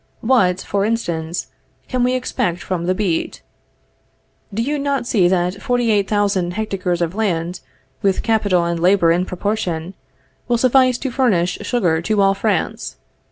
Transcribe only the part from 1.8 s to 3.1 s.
can we expect from the